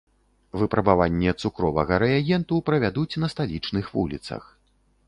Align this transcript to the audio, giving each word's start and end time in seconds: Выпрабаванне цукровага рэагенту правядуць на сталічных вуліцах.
Выпрабаванне 0.61 1.33
цукровага 1.43 2.01
рэагенту 2.05 2.61
правядуць 2.71 3.19
на 3.27 3.31
сталічных 3.37 3.95
вуліцах. 4.01 4.43